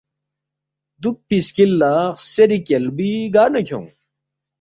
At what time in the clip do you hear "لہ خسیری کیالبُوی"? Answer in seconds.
1.79-3.11